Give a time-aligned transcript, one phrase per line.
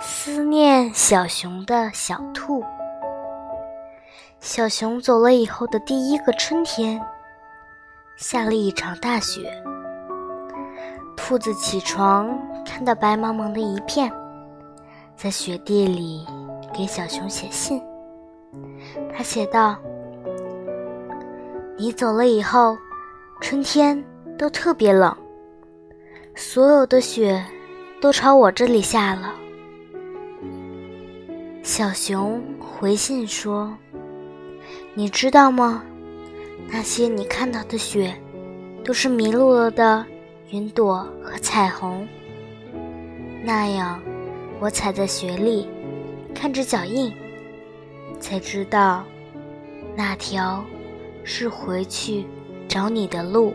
[0.00, 2.62] 思念小熊的小兔。
[4.40, 7.00] 小熊走了以后的第一个春天，
[8.16, 9.50] 下了一场大雪。
[11.16, 14.10] 兔子起床，看到白茫茫的一片，
[15.14, 16.26] 在雪地里
[16.72, 17.82] 给小熊写信。
[19.14, 19.76] 他写道
[21.76, 22.76] ：“你走了以后，
[23.40, 24.02] 春天
[24.38, 25.14] 都特别冷，
[26.34, 27.44] 所有的雪
[28.00, 29.34] 都朝我这里下了。”
[31.62, 33.76] 小熊回信说
[34.94, 35.84] ：“你知道吗？
[36.68, 38.14] 那些你看到的雪，
[38.84, 40.04] 都是迷路了的
[40.50, 42.06] 云朵和彩虹。
[43.44, 44.00] 那样，
[44.58, 45.68] 我踩在雪里，
[46.34, 47.12] 看着脚印，
[48.18, 49.04] 才知道，
[49.96, 50.64] 那条
[51.24, 52.24] 是回去
[52.66, 53.54] 找你的路。”